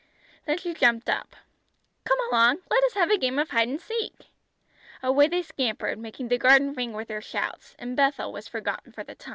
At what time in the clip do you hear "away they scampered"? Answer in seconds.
5.03-5.99